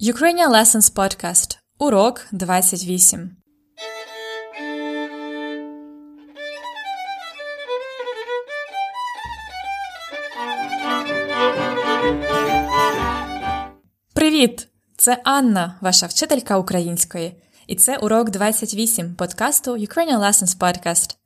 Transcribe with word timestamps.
Ukrainian 0.00 0.50
Lessons 0.50 0.90
Podcast. 0.94 1.58
Урок 1.78 2.26
28. 2.32 3.36
Привіт! 14.14 14.68
Це 14.96 15.20
Анна, 15.24 15.78
ваша 15.80 16.06
вчителька 16.06 16.58
української. 16.58 17.42
І 17.66 17.74
це 17.74 17.96
урок 17.96 18.30
28 18.30 19.14
подкасту 19.14 19.76
Ukrainian 19.76 20.18
Lessons 20.18 20.58
Podcast. 20.58 21.16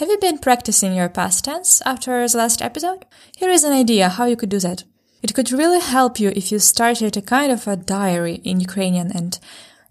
Have 0.00 0.08
you 0.08 0.22
been 0.22 0.44
practicing 0.46 0.94
your 0.94 1.08
past 1.08 1.48
tense 1.48 1.82
after 1.86 2.28
the 2.28 2.36
last 2.36 2.62
episode? 2.62 3.02
Here 3.40 3.52
is 3.58 3.64
an 3.64 3.84
idea 3.84 4.08
how 4.18 4.26
you 4.28 4.36
could 4.36 4.54
do 4.54 4.60
that. 4.60 4.91
It 5.22 5.34
could 5.34 5.52
really 5.52 5.80
help 5.80 6.18
you 6.18 6.30
if 6.34 6.50
you 6.50 6.58
started 6.58 7.16
a 7.16 7.22
kind 7.22 7.52
of 7.52 7.68
a 7.68 7.76
diary 7.76 8.40
in 8.42 8.58
Ukrainian 8.58 9.12
and 9.12 9.38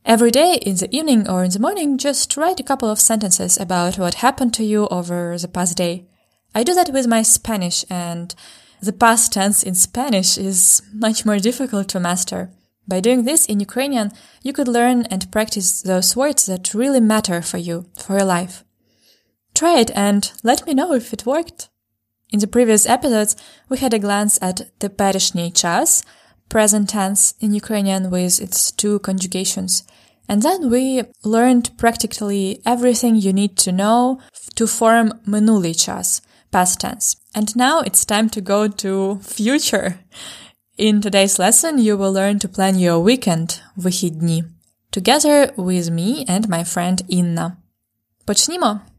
every 0.05 0.29
day 0.29 0.55
in 0.55 0.75
the 0.75 0.93
evening 0.93 1.29
or 1.29 1.43
in 1.45 1.51
the 1.51 1.59
morning 1.59 1.97
just 1.97 2.35
write 2.35 2.59
a 2.59 2.63
couple 2.63 2.89
of 2.89 2.99
sentences 2.99 3.57
about 3.57 3.97
what 3.97 4.15
happened 4.15 4.53
to 4.55 4.63
you 4.65 4.87
over 4.87 5.37
the 5.37 5.47
past 5.47 5.77
day. 5.77 6.05
I 6.53 6.63
do 6.63 6.73
that 6.73 6.91
with 6.91 7.07
my 7.07 7.21
Spanish 7.21 7.85
and 7.89 8.35
the 8.81 8.91
past 8.91 9.31
tense 9.31 9.63
in 9.63 9.75
Spanish 9.75 10.37
is 10.37 10.81
much 10.91 11.25
more 11.25 11.39
difficult 11.39 11.87
to 11.89 11.99
master. 11.99 12.51
By 12.85 12.99
doing 12.99 13.23
this 13.23 13.45
in 13.45 13.61
Ukrainian, 13.61 14.11
you 14.41 14.51
could 14.51 14.67
learn 14.67 15.03
and 15.03 15.31
practice 15.31 15.81
those 15.81 16.15
words 16.15 16.45
that 16.47 16.73
really 16.73 16.99
matter 16.99 17.41
for 17.41 17.57
you, 17.57 17.85
for 17.97 18.17
your 18.17 18.25
life. 18.25 18.65
Try 19.53 19.79
it 19.79 19.91
and 19.95 20.29
let 20.43 20.65
me 20.65 20.73
know 20.73 20.93
if 20.93 21.13
it 21.13 21.25
worked. 21.25 21.69
In 22.31 22.39
the 22.39 22.47
previous 22.47 22.87
episodes, 22.87 23.35
we 23.67 23.77
had 23.77 23.93
a 23.93 23.99
glance 23.99 24.39
at 24.41 24.71
the 24.79 24.89
perishny 24.89 25.51
chas, 25.53 26.03
present 26.47 26.89
tense 26.89 27.33
in 27.41 27.53
Ukrainian 27.53 28.09
with 28.09 28.41
its 28.41 28.71
two 28.71 28.99
conjugations. 28.99 29.83
And 30.29 30.41
then 30.41 30.69
we 30.69 31.03
learned 31.25 31.77
practically 31.77 32.61
everything 32.65 33.15
you 33.17 33.33
need 33.33 33.57
to 33.57 33.73
know 33.73 34.21
to 34.55 34.65
form 34.65 35.11
minuli 35.27 35.73
past 36.51 36.79
tense. 36.79 37.17
And 37.35 37.53
now 37.55 37.81
it's 37.81 38.05
time 38.05 38.29
to 38.29 38.41
go 38.41 38.67
to 38.67 39.19
future. 39.21 39.99
In 40.77 41.01
today's 41.01 41.37
lesson, 41.37 41.79
you 41.79 41.97
will 41.97 42.13
learn 42.13 42.39
to 42.39 42.47
plan 42.47 42.79
your 42.79 42.99
weekend, 42.99 43.61
вихідні, 43.77 44.43
together 44.91 45.53
with 45.57 45.89
me 45.89 46.25
and 46.27 46.47
my 46.47 46.63
friend 46.63 47.01
Inna. 47.09 47.57
Почнімо! 48.25 48.90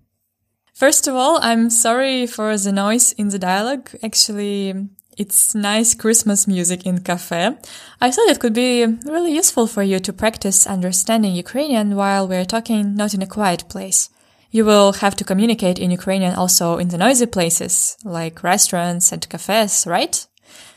First 0.73 1.07
of 1.07 1.15
all, 1.15 1.39
I'm 1.43 1.71
sorry 1.71 2.27
for 2.27 2.57
the 2.57 2.73
noise 2.73 3.13
in 3.13 3.29
the 3.29 3.39
dialogue. 3.39 3.91
Actually, 4.03 4.89
it's 5.19 5.55
nice 5.55 5.95
Christmas 5.95 6.49
music 6.49 6.87
in 6.87 7.03
cafe. 7.03 7.57
I 8.01 8.11
thought 8.11 8.29
it 8.29 8.41
could 8.41 8.55
be 8.55 8.87
really 9.05 9.35
useful 9.35 9.67
for 9.67 9.83
you 9.83 10.01
to 10.01 10.13
practice 10.13 10.67
understanding 10.67 11.35
Ukrainian 11.35 11.97
while 11.97 12.27
we're 12.27 12.47
talking 12.47 12.95
not 12.95 13.13
in 13.13 13.23
a 13.23 13.27
quiet 13.27 13.69
place. 13.69 14.09
You 14.51 14.65
will 14.65 14.95
have 14.95 15.15
to 15.17 15.25
communicate 15.25 15.79
in 15.79 15.91
Ukrainian 15.91 16.35
also 16.35 16.79
in 16.79 16.89
the 16.89 16.99
noisy 16.99 17.27
places, 17.27 17.97
like 18.05 18.43
restaurants 18.43 19.13
and 19.13 19.29
cafes, 19.29 19.87
right? 19.87 20.27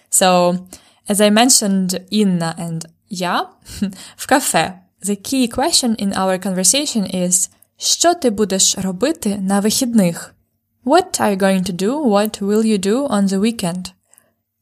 So, 0.09 0.67
as 1.07 1.21
I 1.21 1.29
mentioned 1.29 1.99
Inna 2.11 2.55
and 2.57 2.85
я, 3.07 3.49
в 4.17 4.27
cafe, 4.27 4.73
the 5.01 5.15
key 5.15 5.47
question 5.47 5.95
in 5.95 6.13
our 6.13 6.37
conversation 6.37 7.05
is 7.05 7.49
Що 7.77 8.13
ти 8.13 8.29
будеш 8.29 8.77
робити 8.77 9.37
на 9.37 9.59
вихідних? 9.59 10.35
What 10.85 11.21
are 11.21 11.37
you 11.37 11.41
going 11.41 11.63
to 11.63 11.73
do? 11.73 12.05
What 12.05 12.41
will 12.41 12.63
you 12.63 12.79
do 12.85 13.07
on 13.09 13.27
the 13.27 13.39
weekend? 13.39 13.91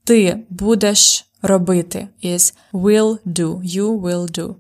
Ти 0.04 0.38
будеш 0.50 1.26
робити 1.42 2.08
is 2.24 2.54
will 2.74 3.20
do, 3.26 3.62
you 3.62 4.02
will 4.02 4.40
do. 4.40 4.56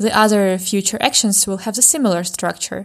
The 0.00 0.16
other 0.16 0.58
future 0.58 1.00
actions 1.00 1.46
will 1.46 1.66
have 1.66 1.74
the 1.74 1.82
similar 1.82 2.24
structure. 2.24 2.84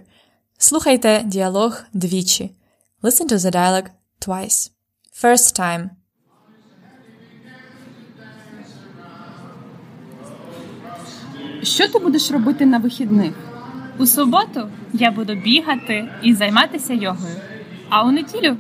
Слухайте 0.58 1.24
діалог 1.26 1.84
двічі. 1.94 2.52
Listen 3.04 3.28
to 3.30 3.38
the 3.38 3.52
dialogue 3.52 3.90
twice. 4.28 4.72
First 5.24 5.60
time. 5.60 5.90
Що 11.64 11.88
ти 11.88 12.00
будеш 12.00 12.32
робити 12.32 12.66
на 12.66 12.78
вихідних? 12.78 13.53
У 13.98 14.06
суботу 14.06 14.70
я 14.94 15.12
буду 15.12 15.36
бігати 15.36 16.10
і 16.22 16.34
займатися 16.34 16.94
йогою, 16.94 17.36
а 17.90 18.06
у 18.06 18.12
неділю 18.12 18.58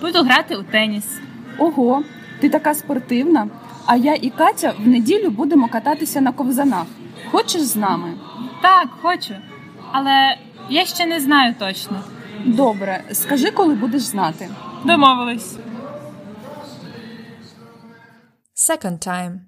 буду 0.00 0.22
грати 0.22 0.56
у 0.56 0.62
теніс. 0.62 1.20
Ого, 1.58 2.02
ти 2.40 2.48
така 2.48 2.74
спортивна. 2.74 3.48
А 3.86 3.96
я 3.96 4.14
і 4.14 4.30
Катя 4.30 4.74
в 4.78 4.88
неділю 4.88 5.30
будемо 5.30 5.68
кататися 5.68 6.20
на 6.20 6.32
ковзанах. 6.32 6.86
Хочеш 7.30 7.62
з 7.62 7.76
нами? 7.76 8.14
Так, 8.62 8.88
хочу, 9.02 9.34
але 9.92 10.36
я 10.70 10.84
ще 10.84 11.06
не 11.06 11.20
знаю 11.20 11.54
точно. 11.58 12.00
Добре, 12.44 13.04
скажи, 13.12 13.50
коли 13.50 13.74
будеш 13.74 14.02
знати. 14.02 14.48
Домовились. 14.84 15.56
Second 18.56 19.08
time. 19.08 19.47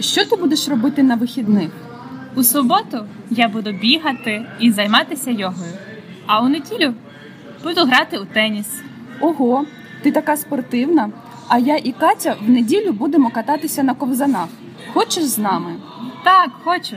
Що 0.00 0.24
ти 0.24 0.36
будеш 0.36 0.68
робити 0.68 1.02
на 1.02 1.14
вихідних? 1.14 1.70
У 2.34 2.42
суботу 2.42 3.06
я 3.30 3.48
буду 3.48 3.72
бігати 3.72 4.46
і 4.60 4.72
займатися 4.72 5.30
йогою, 5.30 5.72
а 6.26 6.40
у 6.42 6.48
неділю 6.48 6.94
буду 7.62 7.84
грати 7.84 8.18
у 8.18 8.24
теніс. 8.24 8.66
Ого, 9.20 9.66
ти 10.02 10.12
така 10.12 10.36
спортивна. 10.36 11.10
А 11.48 11.58
я 11.58 11.76
і 11.76 11.92
Катя 11.92 12.36
в 12.46 12.50
неділю 12.50 12.92
будемо 12.92 13.30
кататися 13.30 13.82
на 13.82 13.94
ковзанах. 13.94 14.48
Хочеш 14.92 15.24
з 15.24 15.38
нами? 15.38 15.76
Так, 16.24 16.50
хочу, 16.64 16.96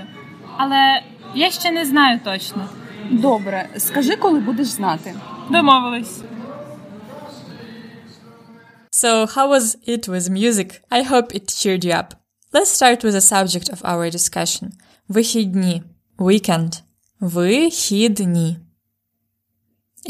але 0.57 1.01
я 1.35 1.51
ще 1.51 1.71
не 1.71 1.85
знаю 1.85 2.19
точно. 2.23 2.69
Добре, 3.09 3.69
скажи, 3.77 4.15
коли 4.15 4.39
будеш 4.39 4.67
знати. 4.67 5.13
Домовились. 5.49 6.21
So, 8.91 9.25
how 9.35 9.47
was 9.47 9.77
it 9.87 10.09
with 10.09 10.29
music? 10.29 10.69
I 10.91 11.03
hope 11.03 11.27
it 11.37 11.45
cheered 11.47 11.85
you 11.85 11.93
up. 11.93 12.18
Let's 12.51 12.71
start 12.71 13.03
with 13.03 13.13
the 13.13 13.21
subject 13.21 13.69
of 13.69 13.83
our 13.85 14.09
discussion. 14.09 14.71
Вихідні 15.09 15.83
Weekend. 16.17 16.81
Вихідні. 17.19 18.57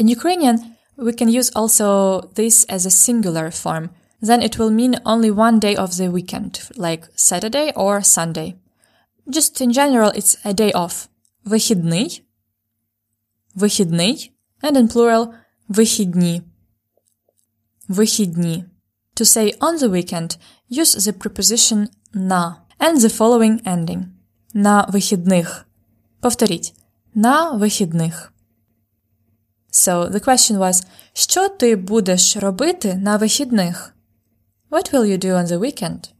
In 0.00 0.08
Ukrainian, 0.08 0.58
we 0.96 1.12
can 1.12 1.28
use 1.28 1.50
also 1.54 2.20
this 2.34 2.64
as 2.64 2.86
a 2.86 2.90
singular 2.90 3.50
form. 3.50 3.90
Then 4.22 4.40
it 4.40 4.58
will 4.58 4.70
mean 4.70 4.94
only 5.04 5.30
one 5.30 5.58
day 5.58 5.76
of 5.76 5.90
the 5.98 6.08
weekend, 6.10 6.52
like 6.76 7.08
Saturday 7.14 7.72
or 7.76 8.02
Sunday. 8.02 8.54
Just 9.28 9.60
in 9.60 9.70
general, 9.72 10.10
it's 10.18 10.36
a 10.44 10.54
day 10.54 10.72
off. 10.72 11.08
Вихідний. 11.44 12.24
Вихідний. 13.54 14.32
And 14.62 14.76
in 14.76 14.88
plural, 14.92 15.34
Вихідні. 15.68 16.42
Вихідні. 17.88 18.64
To 19.16 19.24
say 19.24 19.58
on 19.58 19.78
the 19.78 19.90
weekend 19.90 20.38
use 20.70 20.94
the 20.94 21.12
preposition 21.12 21.88
на 22.14 22.56
and 22.78 22.96
the 23.00 23.10
following 23.10 23.62
ending. 23.64 24.04
На 24.54 24.86
вихідних. 24.88 25.66
Повторіть 26.20 26.74
На 27.14 27.50
вихідних. 27.50 28.32
So 29.72 30.10
the 30.10 30.24
question 30.28 30.58
was, 30.58 30.86
що 31.12 31.48
ти 31.48 31.76
будеш 31.76 32.36
робити 32.36 32.94
на 32.94 33.16
вихідних? 33.16 33.94
What 34.70 34.92
will 34.92 35.04
you 35.04 35.18
do 35.24 35.32
on 35.32 35.46
the 35.46 35.58
weekend? 35.58 36.10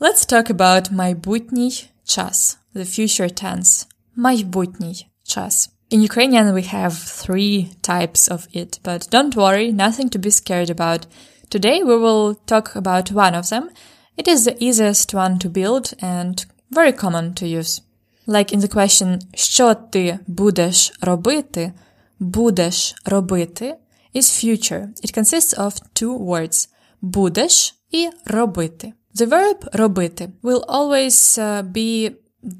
Let's 0.00 0.32
talk 0.32 0.50
about 0.50 0.92
майбутній 0.92 1.84
час, 2.04 2.58
the 2.74 2.84
future 2.84 3.44
tense. 3.44 3.86
Майбутній 4.16 5.06
час. 5.22 5.70
In 5.90 6.00
Ukrainian 6.00 6.52
we 6.54 6.74
have 6.74 6.92
three 6.92 7.68
types 7.82 8.28
of 8.28 8.40
it, 8.54 8.80
but 8.82 9.00
don't 9.10 9.34
worry, 9.36 9.72
nothing 9.72 10.08
to 10.08 10.18
be 10.18 10.30
scared 10.30 10.70
about. 10.70 11.06
Today 11.50 11.82
we 11.82 11.96
will 11.96 12.34
talk 12.46 12.74
about 12.74 13.12
one 13.12 13.34
of 13.34 13.48
them. 13.48 13.70
It 14.16 14.28
is 14.28 14.44
the 14.44 14.56
easiest 14.62 15.14
one 15.14 15.38
to 15.40 15.48
build 15.48 15.92
and 16.00 16.44
very 16.70 16.92
common 16.92 17.34
to 17.34 17.46
use. 17.46 17.80
Like 18.26 18.52
in 18.52 18.60
the 18.60 18.68
question 18.68 19.18
що 19.34 19.74
ти 19.74 20.18
будеш 20.26 20.92
робити, 21.00 21.72
будеш 22.18 22.94
робити 23.04 23.74
is 24.14 24.44
future. 24.44 24.88
It 25.02 25.12
consists 25.18 25.54
of 25.58 25.72
two 25.94 26.18
words 26.18 26.68
будеш 27.00 27.74
і 27.90 28.10
робити. 28.26 28.92
The 29.14 29.26
verb 29.26 29.68
робити 29.72 30.28
will 30.42 30.64
always 30.64 31.38
uh, 31.38 31.62
be 31.62 32.14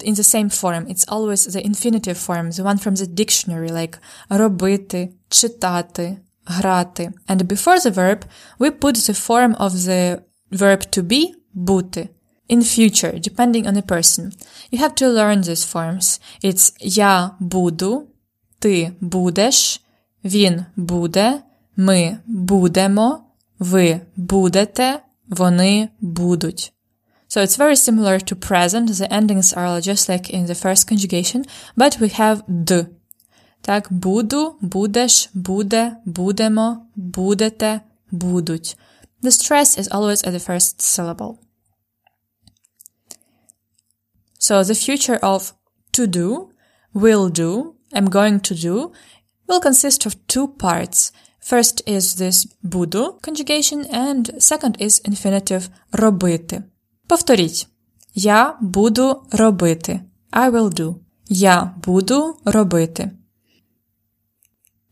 in 0.04 0.14
the 0.14 0.24
same 0.24 0.50
form. 0.50 0.86
It's 0.86 1.06
always 1.08 1.46
the 1.46 1.62
infinitive 1.62 2.16
form, 2.16 2.50
the 2.50 2.64
one 2.64 2.78
from 2.78 2.94
the 2.94 3.06
dictionary, 3.06 3.70
like 3.70 3.98
робити, 4.28 5.12
читати, 5.28 6.16
грати. 6.44 7.12
And 7.28 7.42
before 7.42 7.80
the 7.80 7.90
verb, 7.90 8.24
we 8.58 8.70
put 8.70 8.96
the 8.96 9.14
form 9.14 9.56
of 9.56 9.70
the 9.70 10.20
verb 10.52 10.80
to 10.90 11.02
be, 11.02 11.34
бути. 11.54 12.08
In 12.48 12.62
future, 12.62 13.18
depending 13.18 13.66
on 13.66 13.74
the 13.74 13.82
person. 13.82 14.32
You 14.70 14.78
have 14.78 14.94
to 14.96 15.08
learn 15.08 15.40
these 15.40 15.64
forms. 15.64 16.20
It's 16.42 16.72
я 16.80 17.30
буду, 17.40 18.06
ти 18.58 18.92
будеш, 19.00 19.80
він 20.24 20.64
буде, 20.76 21.42
ми 21.76 22.18
будемо, 22.26 23.24
ви 23.58 24.00
будете, 24.16 25.00
вони 25.28 25.88
будуть. 26.00 26.72
So 27.28 27.42
it's 27.42 27.56
very 27.56 27.76
similar 27.76 28.20
to 28.20 28.34
present. 28.36 28.86
The 28.90 29.08
endings 29.10 29.52
are 29.54 29.80
just 29.80 30.08
like 30.08 30.30
in 30.30 30.46
the 30.46 30.54
first 30.54 30.86
conjugation, 30.86 31.44
but 31.76 31.98
we 32.00 32.08
have 32.20 32.42
d 32.48 32.86
Так, 33.66 33.92
буду, 33.92 34.56
будеш, 34.60 35.30
буде, 35.34 35.96
будемо, 36.04 36.86
будете, 36.96 37.80
будуть. 38.10 38.76
The 39.22 39.30
stress 39.30 39.78
is 39.78 39.88
always 39.88 40.26
at 40.26 40.32
the 40.32 40.48
first 40.48 40.82
syllable. 40.82 41.34
So 44.38 44.62
the 44.62 44.74
future 44.74 45.18
of 45.22 45.52
to 45.92 46.06
do, 46.06 46.48
will 46.94 47.30
do, 47.30 47.74
am 47.94 48.10
going 48.10 48.40
to 48.40 48.54
do 48.54 48.92
will 49.48 49.60
consist 49.60 50.04
of 50.06 50.14
two 50.26 50.46
parts. 50.48 51.12
First 51.40 51.82
is 51.86 52.04
this 52.16 52.46
буду 52.62 53.18
conjugation 53.22 53.86
and 53.90 54.22
second 54.38 54.76
is 54.80 55.00
infinitive 55.04 55.68
робити. 55.92 56.62
Повторіть. 57.06 57.68
Я 58.14 58.58
буду 58.60 59.22
робити. 59.30 60.00
I 60.32 60.50
will 60.50 60.80
do. 60.80 60.94
Я 61.28 61.74
буду 61.84 62.36
робити. 62.44 63.10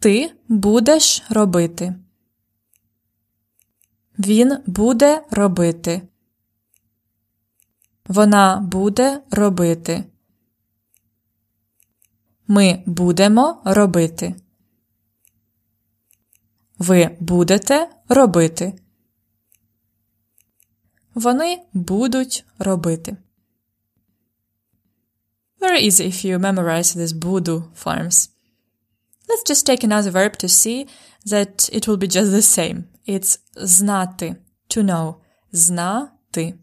Ти 0.03 0.33
будеш 0.49 1.23
робити. 1.31 1.95
Він 4.19 4.59
буде 4.67 5.25
робити. 5.31 6.03
Вона 8.07 8.61
буде 8.61 9.23
робити. 9.31 10.05
Ми 12.47 12.83
будемо 12.87 13.63
робити. 13.65 14.35
Ви 16.79 17.17
будете 17.21 17.91
робити. 18.09 18.73
Вони 21.15 21.63
будуть 21.73 22.45
робити. 22.59 23.17
Very 25.61 25.87
easy 25.87 26.07
if 26.07 26.25
you 26.25 26.39
memorize 26.39 26.97
these 26.97 27.19
буду 27.19 27.65
forms. 27.85 28.32
Let's 29.29 29.45
just 29.45 29.67
take 29.67 29.85
another 29.85 30.11
verb 30.11 30.37
to 30.39 30.49
see 30.49 30.87
that 31.25 31.69
it 31.73 31.87
will 31.87 31.97
be 31.97 32.09
just 32.09 32.31
the 32.33 32.43
same. 32.43 32.85
It's 33.07 33.39
знати. 33.57 34.37
To 34.69 34.83
know. 34.83 35.15
Знати. 35.53 36.55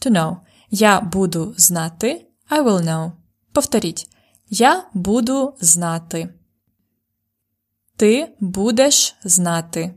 To 0.00 0.10
know. 0.10 0.36
Я 0.70 1.00
буду 1.00 1.54
знати. 1.56 2.26
I 2.50 2.62
will 2.62 2.82
know. 2.82 3.12
Повторіть. 3.52 4.08
Я 4.50 4.84
буду 4.94 5.54
знати. 5.60 6.34
Ти 7.96 8.36
будеш 8.40 9.16
знати. 9.24 9.94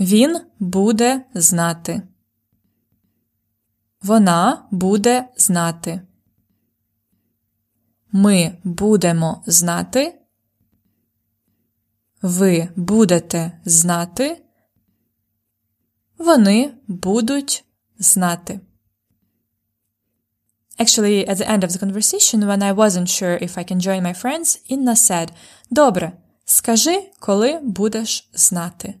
Він 0.00 0.40
буде 0.58 1.24
знати. 1.34 2.02
Вона 4.02 4.68
буде 4.70 5.28
знати. 5.36 6.02
Ми 8.12 8.56
будемо 8.64 9.42
знати. 9.46 10.18
Ви 12.22 12.68
будете 12.76 13.60
знати. 13.64 14.42
Вони 16.18 16.74
будуть 16.86 17.64
знати. 17.98 18.60
Actually, 20.78 21.28
at 21.28 21.36
the 21.36 21.48
end 21.48 21.64
of 21.64 21.70
the 21.72 21.78
conversation, 21.78 22.44
when 22.44 22.62
I 22.62 22.72
wasn't 22.72 23.08
sure 23.08 23.36
if 23.46 23.52
I 23.56 23.64
can 23.64 23.78
join 23.78 24.02
my 24.02 24.14
friends, 24.22 24.58
Inna 24.70 24.94
said, 24.94 25.28
Добре, 25.70 26.12
скажи, 26.44 27.10
коли 27.20 27.60
будеш 27.62 28.30
знати. 28.34 28.94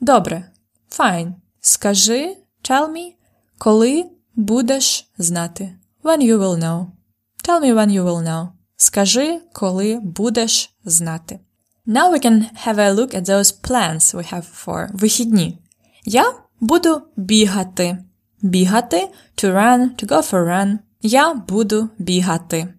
Добре. 0.00 0.50
Fine. 0.90 1.34
Скажи, 1.60 2.36
tell 2.62 2.88
me, 2.88 3.12
коли 3.58 4.10
будеш 4.34 5.10
знати. 5.18 5.76
When 6.02 6.18
you 6.18 6.38
will 6.38 6.58
know. 6.58 6.86
Tell 7.42 7.60
me 7.60 7.72
when 7.74 7.90
you 7.90 8.04
will 8.04 8.22
know. 8.22 8.48
Скажи, 8.76 9.40
коли 9.52 10.00
будеш 10.02 10.70
знати. 10.84 11.40
Now 11.86 12.12
we 12.12 12.24
can 12.24 12.44
have 12.66 12.78
a 12.78 12.94
look 12.94 13.14
at 13.14 13.24
those 13.24 13.52
plans 13.68 14.14
we 14.14 14.34
have 14.34 14.44
for 14.64 14.88
вихідні. 14.92 15.58
Я 16.04 16.34
буду 16.60 17.02
бігати. 17.16 17.98
Бігати 18.42 19.08
to 19.36 19.54
run, 19.54 19.80
to 19.80 20.06
go 20.06 20.30
for 20.30 20.48
run. 20.48 20.78
Я 21.02 21.34
буду 21.34 21.88
бігати. 21.98 22.74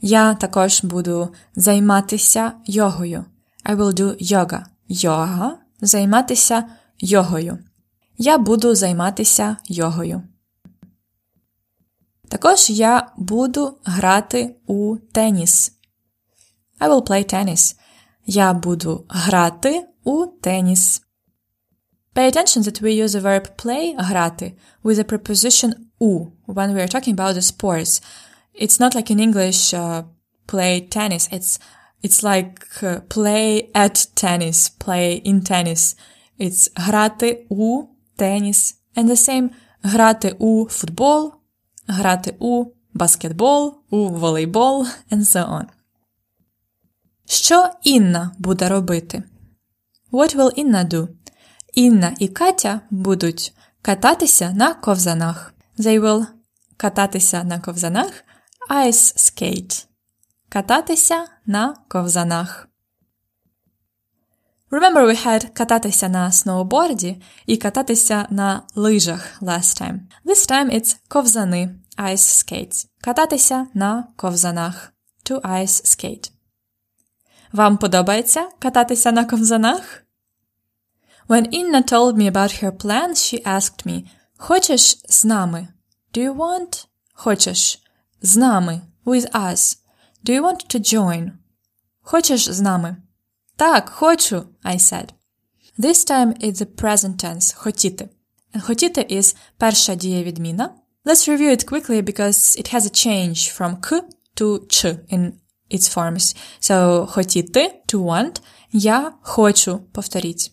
Я 0.00 0.34
також 0.34 0.84
буду 0.84 1.34
займатися 1.56 2.52
йогою. 2.66 3.24
I 3.64 3.76
will 3.76 3.92
do 3.92 4.32
yoga. 4.32 4.64
Йога– 4.88 5.58
займатися 5.80 6.64
йогою. 6.98 7.58
Я 8.18 8.38
буду 8.38 8.74
займатися 8.74 9.56
йогою. 9.64 10.22
Також 12.28 12.70
я 12.70 13.12
буду 13.16 13.78
грати 13.84 14.54
у 14.66 14.96
теніс. 15.12 15.72
I 16.80 16.88
will 16.88 17.08
play 17.08 17.34
tennis. 17.34 17.76
Я 18.26 18.52
буду 18.52 19.04
грати 19.08 19.86
у 20.04 20.26
теніс. 20.26 21.02
Pay 22.14 22.32
attention 22.32 22.62
that 22.62 22.82
we 22.82 23.04
use 23.04 23.08
the 23.08 23.22
verb 23.22 23.46
play 23.64 23.94
грати 23.98 24.52
with 24.84 24.96
the 24.98 25.04
preposition 25.04 25.72
u 26.00 26.32
when 26.46 26.74
we 26.74 26.80
are 26.80 26.88
talking 26.88 27.14
about 27.14 27.34
the 27.34 27.42
sports. 27.42 28.00
It's 28.54 28.78
not 28.80 28.94
like 28.94 29.10
in 29.10 29.20
English 29.20 29.74
uh, 29.74 30.02
play 30.46 30.80
tennis. 30.96 31.28
It's 31.36 31.58
it's 32.02 32.22
like 32.30 32.54
uh, 32.82 33.00
play 33.16 33.70
at 33.74 33.96
tennis, 34.14 34.58
play 34.84 35.08
in 35.30 35.40
tennis. 35.42 35.96
It's 36.38 36.68
грати 36.86 37.46
у 37.48 37.82
теніс. 38.16 38.74
And 38.96 39.08
the 39.08 39.16
same 39.16 39.50
грати 39.82 40.36
у 40.38 40.66
футбол, 40.68 41.32
грати 41.88 42.34
у 42.38 42.66
баскетбол, 42.94 43.82
у 43.90 44.08
волейбол, 44.08 44.86
and 45.10 45.20
so 45.20 45.48
on. 45.48 45.64
Що 47.26 47.70
Інна 47.82 48.30
буде 48.38 48.68
робити? 48.68 49.22
What 50.12 50.36
will 50.36 50.64
Inna 50.64 50.88
do? 50.88 51.08
Інна 51.74 52.16
і 52.18 52.28
Катя 52.28 52.80
будуть 52.90 53.54
кататися 53.82 54.50
на 54.50 54.74
ковзанах. 54.74 55.54
They 55.78 56.00
will 56.00 56.26
кататися 56.76 57.44
на 57.44 57.60
ковзанах. 57.60 58.24
Ice 58.70 59.16
skate. 59.16 59.86
Кататися 60.48 61.26
на 61.46 61.76
ковзанах. 61.88 62.67
Remember 64.70 65.06
we 65.06 65.26
had 65.26 65.48
кататися 65.52 66.08
на 66.08 66.32
сноуборді 66.32 67.22
і 67.46 67.56
кататися 67.56 68.26
на 68.30 68.62
лижах 68.74 69.42
last 69.42 69.82
time. 69.82 69.98
This 70.24 70.50
time 70.50 70.74
it's 70.74 70.96
ковзани, 71.08 71.74
ice 71.98 72.16
skates. 72.16 72.86
Кататися 73.00 73.66
на 73.74 74.08
ковзанах, 74.16 74.92
to 75.30 75.40
ice 75.40 75.84
skate. 75.84 76.30
Вам 77.52 77.76
подобається 77.76 78.48
кататися 78.58 79.12
на 79.12 79.24
ковзанах? 79.24 80.04
When 81.28 81.46
Inna 81.48 81.92
told 81.92 82.16
me 82.16 82.30
about 82.32 82.62
her 82.62 82.72
plans, 82.72 83.16
she 83.16 83.42
asked 83.42 83.86
me, 83.86 84.04
Хочеш 84.36 85.02
з 85.08 85.24
нами? 85.24 85.68
Do 86.14 86.18
you 86.18 86.36
want? 86.36 86.86
Хочеш. 87.12 87.82
З 88.22 88.36
нами. 88.36 88.80
With 89.04 89.30
us. 89.30 89.78
Do 90.24 90.30
you 90.30 90.42
want 90.42 90.74
to 90.74 90.94
join? 90.94 91.30
Хочеш 92.02 92.48
з 92.48 92.60
нами? 92.60 92.96
Так, 93.58 93.90
хочу, 93.90 94.54
I 94.62 94.76
said. 94.76 95.14
This 95.76 96.04
time 96.04 96.32
it's 96.40 96.60
the 96.60 96.66
present 96.66 97.18
tense 97.18 97.54
хотіти. 97.54 98.08
And 98.54 98.60
хотіти 98.62 99.06
is 99.10 99.36
перша 99.56 99.94
дієвідміна. 99.94 100.74
Let's 101.04 101.28
review 101.28 101.50
it 101.50 101.64
quickly 101.64 102.02
because 102.02 102.58
it 102.60 102.74
has 102.74 102.86
a 102.86 102.90
change 102.90 103.52
from 103.58 103.80
к 103.80 104.02
to 104.36 104.66
ч 104.68 104.88
in 104.88 105.32
its 105.70 105.94
forms. 105.94 106.36
So 106.60 107.06
хотіти 107.06 107.82
to 107.86 107.98
want. 107.98 108.40
Я 108.72 109.12
хочу. 109.22 109.78
Повторіть. 109.78 110.52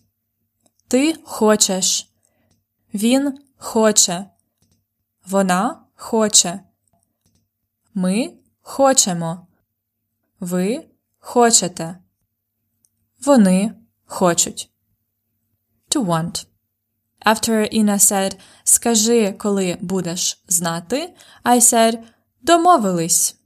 Ти 0.88 1.14
хочеш. 1.24 2.10
Він 2.94 3.38
хоче. 3.56 4.26
Вона 5.26 5.84
хоче. 5.94 6.60
Ми 7.94 8.32
хочемо. 8.60 9.46
Ви 10.40 10.84
хочете. 11.18 11.98
Вони 13.26 13.72
хочуть. 14.04 14.70
To 15.90 16.04
want. 16.04 16.46
After 17.26 17.74
Inna 17.74 17.98
said, 17.98 18.36
Скажи, 18.64 19.32
коли 19.32 19.76
будеш 19.80 20.42
знати, 20.48 21.14
I 21.44 21.60
said, 21.60 21.98
Домовились. 22.42 23.36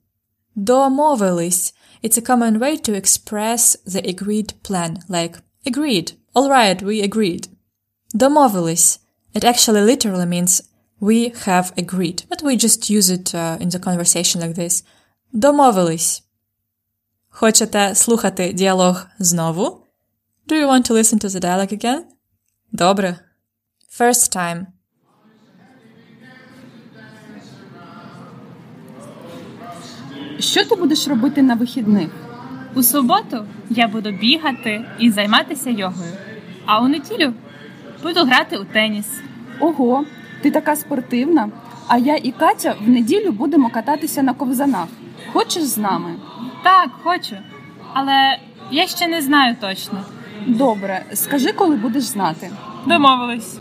Домовились. 0.56 1.74
It's 2.02 2.18
a 2.18 2.22
common 2.22 2.58
way 2.58 2.76
to 2.76 2.94
express 2.94 3.76
the 3.86 4.02
agreed 4.14 4.52
plan, 4.62 4.98
like 5.08 5.38
agreed. 5.66 6.12
Alright, 6.34 6.82
we 6.82 7.02
agreed. 7.02 7.48
Домовились. 8.14 9.00
It 9.34 9.44
actually 9.44 9.82
literally 9.92 10.26
means 10.26 10.62
we 11.00 11.18
have 11.46 11.72
agreed, 11.76 12.18
but 12.28 12.42
we 12.42 12.56
just 12.56 12.90
use 12.90 13.08
it 13.08 13.34
uh, 13.34 13.56
in 13.60 13.70
the 13.70 13.78
conversation 13.78 14.40
like 14.42 14.56
this. 14.56 14.82
Домовились. 15.34 16.22
Хочете 17.30 17.94
слухати 17.94 18.52
діалог 18.52 19.06
знову? 19.18 19.86
Do 20.48 20.54
you 20.54 20.66
want 20.66 20.90
to 20.90 20.92
listen 20.92 21.24
to 21.24 21.28
the 21.28 21.40
dialogue 21.40 21.72
again? 21.72 22.00
Добре. 22.72 23.16
First 24.00 24.36
time. 24.36 24.66
Що 30.38 30.64
ти 30.64 30.74
будеш 30.74 31.08
робити 31.08 31.42
на 31.42 31.54
вихідних? 31.54 32.10
У 32.74 32.82
суботу 32.82 33.46
я 33.70 33.88
буду 33.88 34.10
бігати 34.10 34.84
і 34.98 35.10
займатися 35.10 35.70
йогою. 35.70 36.12
А 36.66 36.82
у 36.82 36.88
неділю 36.88 37.34
буду 38.02 38.24
грати 38.24 38.56
у 38.56 38.64
теніс. 38.64 39.06
Ого, 39.60 40.04
ти 40.42 40.50
така 40.50 40.76
спортивна. 40.76 41.50
А 41.88 41.98
я 41.98 42.16
і 42.16 42.30
Катя 42.30 42.74
в 42.80 42.88
неділю 42.88 43.32
будемо 43.32 43.70
кататися 43.70 44.22
на 44.22 44.34
ковзанах. 44.34 44.88
Хочеш 45.32 45.62
з 45.62 45.78
нами? 45.78 46.16
Так, 46.62 46.90
хочу. 47.02 47.36
Але 47.92 48.38
я 48.70 48.86
ще 48.86 49.06
не 49.08 49.22
знаю 49.22 49.56
точно. 49.60 50.04
Добре, 50.46 51.04
скажи, 51.14 51.52
коли 51.52 51.76
будеш 51.76 52.02
знати. 52.02 52.50
Домовились. 52.86 53.58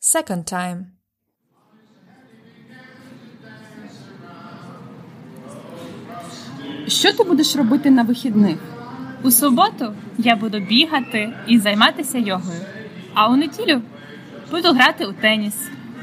Second 0.00 0.52
time. 0.52 0.84
Що 6.88 7.12
ти 7.12 7.24
будеш 7.24 7.56
робити 7.56 7.90
на 7.90 8.02
вихідних? 8.02 8.58
У 9.22 9.30
суботу 9.30 9.94
я 10.18 10.36
буду 10.36 10.60
бігати 10.60 11.32
і 11.46 11.58
займатися 11.58 12.18
йогою. 12.18 12.60
А 13.14 13.28
у 13.28 13.36
неділю 13.36 13.82
буду 14.50 14.72
грати 14.72 15.06
у 15.06 15.12
теніс. 15.12 15.54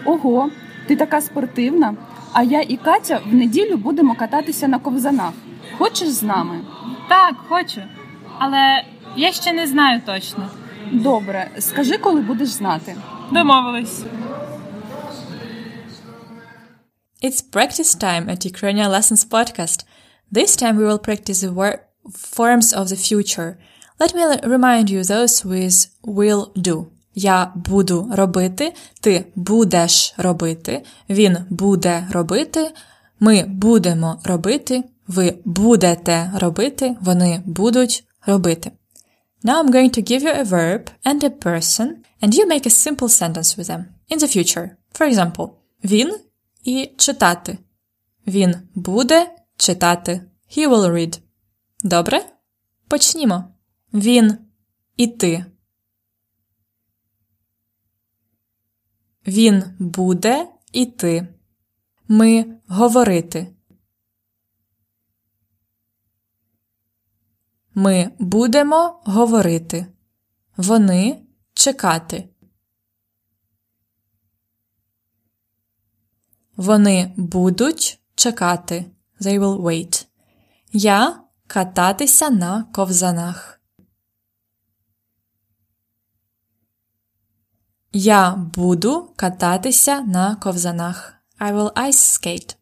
Ого, 0.05 0.49
ти 0.87 0.95
така 0.95 1.21
спортивна. 1.21 1.95
А 2.33 2.43
я 2.43 2.61
і 2.61 2.77
Катя 2.77 3.21
в 3.31 3.33
неділю 3.33 3.77
будемо 3.77 4.15
кататися 4.15 4.67
на 4.67 4.79
ковзанах. 4.79 5.33
Хочеш 5.77 6.09
з 6.09 6.23
нами? 6.23 6.61
Так, 7.09 7.35
хочу. 7.49 7.81
Але 8.39 8.83
я 9.15 9.31
ще 9.31 9.53
не 9.53 9.67
знаю 9.67 10.01
точно. 10.05 10.49
Добре, 10.91 11.49
скажи, 11.59 11.97
коли 11.97 12.21
будеш 12.21 12.49
знати. 12.49 12.95
Домовились. 13.31 14.03
It's 17.23 17.43
practice 17.53 17.95
time 18.03 18.25
at 18.29 18.45
Ukrainian 18.51 18.89
Lessons 18.89 19.23
podcast. 19.29 19.85
This 20.37 20.55
time 20.61 20.75
we 20.77 20.85
will 20.89 20.99
practice 21.09 21.39
the 21.45 21.53
wor- 21.59 21.79
forms 22.37 22.67
of 22.79 22.85
the 22.91 22.99
future. 23.09 23.49
Let 24.01 24.11
me 24.15 24.23
remind 24.55 24.85
you 24.89 24.99
those 25.13 25.35
with 25.51 25.77
will 26.19 26.43
do. 26.69 26.77
Я 27.15 27.51
буду 27.55 28.09
робити, 28.13 28.73
ти 29.01 29.25
будеш 29.35 30.13
робити, 30.17 30.83
він 31.09 31.37
буде 31.49 32.07
робити, 32.11 32.71
ми 33.19 33.43
будемо 33.43 34.19
робити, 34.23 34.83
ви 35.07 35.37
будете 35.45 36.31
робити, 36.35 36.95
вони 37.01 37.43
будуть 37.45 38.03
робити. 38.25 38.71
Now 39.43 39.63
I'm 39.63 39.71
going 39.71 39.89
to 39.97 40.01
give 40.11 40.21
you 40.21 40.33
a 40.39 40.45
verb 40.45 40.91
and 41.03 41.23
a 41.23 41.29
person, 41.29 41.87
and 42.21 42.33
you 42.33 42.45
make 42.45 42.65
a 42.65 42.69
simple 42.69 43.09
sentence 43.09 43.57
with 43.57 43.67
them 43.67 43.83
in 44.11 44.19
the 44.19 44.37
future. 44.37 44.69
For 44.93 45.13
example, 45.13 45.49
він 45.83 46.17
і 46.63 46.91
читати. 46.97 47.57
Він 48.27 48.55
буде 48.75 49.31
читати. 49.57 50.21
He 50.57 50.69
will 50.69 50.91
read. 50.91 51.19
Добре? 51.83 52.25
Почнімо. 52.87 53.43
Він 53.93 54.37
іти. 54.97 55.45
Він 59.27 59.63
буде 59.79 60.47
іти. 60.71 61.27
Ми 62.07 62.59
говорити. 62.67 63.55
Ми 67.73 68.11
будемо 68.19 69.01
говорити. 69.05 69.87
Вони 70.57 71.25
чекати. 71.53 72.29
Вони 76.55 77.13
будуть 77.17 77.99
чекати. 78.15 78.85
They 79.21 79.39
will 79.39 79.61
wait. 79.61 80.07
Я 80.71 81.23
кататися 81.47 82.29
на 82.29 82.63
ковзанах. 82.63 83.60
Я 87.93 88.35
буду 88.35 89.13
кататися 89.15 90.01
на 90.01 90.35
ковзанах. 90.35 91.13
I 91.39 91.53
will 91.53 91.73
ice 91.73 91.91
skate. 91.91 92.55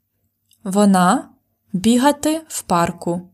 Вона 0.63 1.29
бігати 1.73 2.45
в 2.47 2.61
парку. 2.61 3.29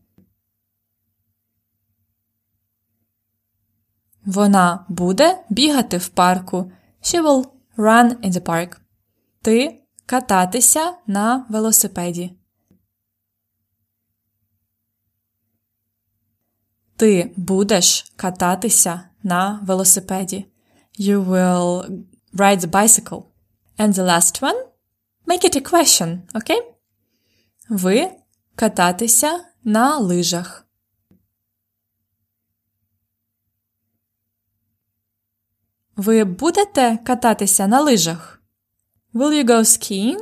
Вона 4.24 4.84
буде 4.88 5.44
бігати 5.50 5.98
в 5.98 6.08
парку. 6.08 6.72
She 7.02 7.22
will 7.22 7.48
run 7.76 8.16
in 8.20 8.32
the 8.32 8.40
park. 8.40 8.76
Ти 9.42 9.82
кататися 10.06 10.94
на 11.06 11.46
велосипеді. 11.48 12.36
Ти 16.96 17.34
будеш 17.36 18.12
кататися 18.16 19.08
на 19.22 19.60
велосипеді. 19.62 20.46
you 20.96 21.20
will 21.20 22.04
ride 22.34 22.60
the 22.60 22.66
bicycle. 22.66 23.32
And 23.78 23.92
the 23.94 24.02
last 24.02 24.40
one, 24.40 24.56
make 25.26 25.44
it 25.44 25.56
a 25.56 25.60
question, 25.60 26.22
okay? 26.34 26.60
Ви 27.68 28.10
кататися 28.54 29.44
на 29.64 29.98
лижах. 29.98 30.66
Ви 35.96 36.24
будете 36.24 36.98
кататися 37.04 37.66
на 37.66 37.80
лижах? 37.80 38.42
Will 39.14 39.32
you 39.32 39.44
go 39.44 39.58
skiing? 39.58 40.20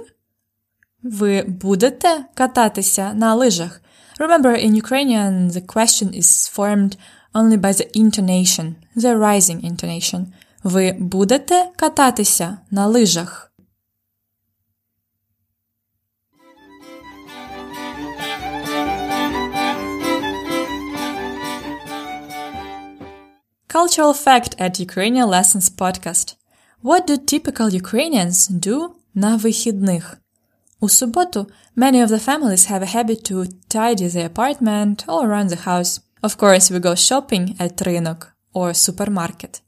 Ви 1.02 1.42
будете 1.42 2.24
кататися 2.34 3.14
на 3.14 3.34
лижах? 3.34 3.80
Remember, 4.18 4.54
in 4.66 4.74
Ukrainian, 4.82 5.50
the 5.50 5.60
question 5.74 6.08
is 6.14 6.48
formed 6.56 6.96
only 7.34 7.56
by 7.56 7.72
the 7.72 7.86
intonation, 7.94 8.76
the 8.96 9.16
rising 9.18 9.60
intonation. 9.70 10.26
Ви 10.64 10.96
будете 10.98 11.70
кататися 11.76 12.58
на 12.70 12.86
лижах? 12.86 13.52
Cultural 23.68 24.14
fact 24.26 24.60
at 24.60 24.80
Ukrainian 24.80 25.28
Lessons 25.28 25.68
podcast. 25.76 26.36
What 26.82 27.08
do 27.08 27.16
typical 27.32 27.82
Ukrainians 27.82 28.50
do 28.50 28.88
на 29.14 29.36
вихідних? 29.36 30.18
У 30.80 30.88
суботу, 30.88 31.46
many 31.76 32.06
of 32.06 32.08
the 32.08 32.28
families 32.28 32.70
have 32.70 32.82
a 32.82 32.94
habit 32.96 33.32
to 33.32 33.46
tidy 33.68 34.08
the 34.08 34.28
apartment 34.32 35.06
or 35.06 35.28
run 35.28 35.48
the 35.48 35.66
house. 35.66 36.00
Of 36.22 36.36
course, 36.36 36.70
we 36.70 36.78
go 36.80 36.94
shopping 36.94 37.60
at 37.60 37.86
ринок 37.86 38.32
or 38.54 38.74
supermarket. 38.74 39.63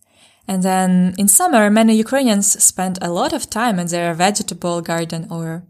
And 0.49 0.63
then 0.63 1.15
in 1.19 1.29
summer, 1.29 1.71
many 1.71 1.95
Ukrainians 1.97 2.63
spend 2.63 2.99
a 3.01 3.11
lot 3.11 3.33
of 3.33 3.51
time 3.51 3.79
in 3.79 3.89
their 3.89 4.15
vegetable 4.15 4.81
garden 4.81 5.27
or 5.31 5.65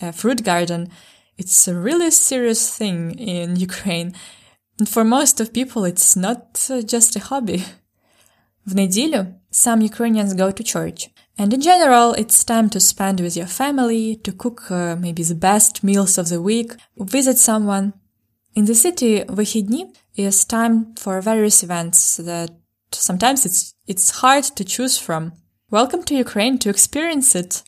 uh, 0.00 0.12
fruit 0.12 0.42
garden. 0.42 0.88
It's 1.36 1.68
a 1.68 1.74
really 1.74 2.10
serious 2.10 2.74
thing 2.76 3.18
in 3.18 3.56
Ukraine. 3.68 4.14
And 4.78 4.88
for 4.88 5.04
most 5.04 5.40
of 5.40 5.52
people, 5.52 5.84
it's 5.84 6.16
not 6.16 6.66
uh, 6.70 6.82
just 6.82 7.16
a 7.16 7.20
hobby. 7.20 7.64
В 8.66 8.74
неділю 8.74 9.26
some 9.50 9.80
Ukrainians 9.82 10.34
go 10.34 10.50
to 10.50 10.62
church. 10.62 11.10
And 11.38 11.52
in 11.52 11.60
general, 11.60 12.12
it's 12.14 12.44
time 12.44 12.68
to 12.70 12.80
spend 12.80 13.20
with 13.20 13.36
your 13.36 13.46
family, 13.46 14.16
to 14.16 14.32
cook 14.32 14.70
uh, 14.70 14.96
maybe 14.96 15.22
the 15.22 15.34
best 15.34 15.82
meals 15.82 16.18
of 16.18 16.28
the 16.28 16.40
week, 16.40 16.76
visit 16.96 17.38
someone. 17.38 17.92
In 18.54 18.66
the 18.66 18.74
city, 18.74 19.24
вихідні 19.28 19.86
is 20.18 20.44
time 20.44 20.94
for 20.96 21.20
various 21.20 21.62
events 21.62 22.16
that 22.16 22.50
Sometimes 22.94 23.46
it's, 23.46 23.74
it's 23.86 24.10
hard 24.22 24.44
to 24.44 24.64
choose 24.64 24.98
from. 24.98 25.32
Welcome 25.70 26.02
to 26.04 26.14
Ukraine 26.14 26.58
to 26.58 26.68
experience 26.68 27.34
it. 27.34 27.62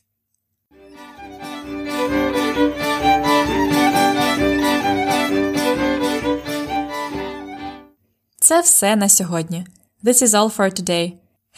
Це 8.40 8.60
все 8.60 8.96
на 8.96 9.08
сьогодні. 9.08 9.66
This 10.04 10.22
is 10.22 10.34
all 10.34 10.56
for 10.56 10.70
today. 10.80 11.12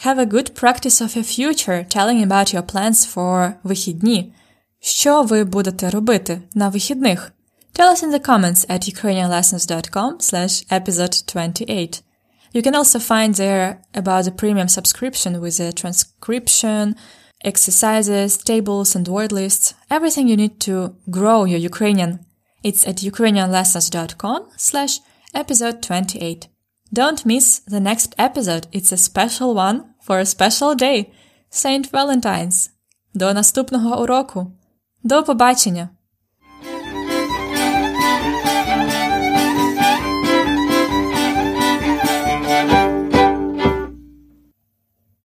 Have 0.05 0.19
a 0.19 0.25
good 0.25 0.53
practice 0.53 1.01
of 1.01 1.15
your 1.17 1.23
future 1.23 1.83
telling 1.95 2.23
about 2.23 2.53
your 2.53 2.61
plans 2.61 3.15
for 3.15 3.53
вихідні. 3.63 4.33
Що 4.79 5.21
ви 5.21 5.43
будете 5.43 5.89
робити 5.89 6.41
на 6.53 6.69
вихідних? 6.69 7.31
Tell 7.73 7.91
us 7.91 8.03
in 8.03 8.11
the 8.11 8.27
comments 8.29 8.65
at 8.69 8.87
ukrainianlessons.com 8.93 10.11
slash 10.19 10.65
episode 10.71 11.15
28. 11.27 12.06
You 12.53 12.61
can 12.61 12.75
also 12.75 12.99
find 12.99 13.35
there 13.35 13.81
about 13.93 14.25
the 14.25 14.31
premium 14.31 14.67
subscription 14.67 15.41
with 15.41 15.59
a 15.59 15.71
transcription, 15.71 16.95
exercises, 17.43 18.37
tables, 18.37 18.95
and 18.95 19.07
word 19.07 19.31
lists, 19.31 19.73
everything 19.89 20.27
you 20.27 20.37
need 20.37 20.59
to 20.61 20.95
grow 21.09 21.45
your 21.45 21.59
Ukrainian. 21.59 22.25
It's 22.63 22.87
at 22.87 22.97
ukrainianlessons.com 22.97 24.49
slash 24.57 24.99
episode 25.33 25.81
28. 25.81 26.47
Don't 26.93 27.25
miss 27.25 27.59
the 27.59 27.79
next 27.79 28.15
episode. 28.17 28.67
It's 28.71 28.91
a 28.91 28.97
special 28.97 29.53
one 29.53 29.93
for 30.01 30.19
a 30.19 30.25
special 30.25 30.73
day. 30.75 31.11
Saint 31.49 31.91
Valentine's. 31.91 32.69
До 33.13 33.33
наступного 33.33 34.01
уроку. 34.01 34.51
До 35.03 35.23
побачення. 35.23 35.96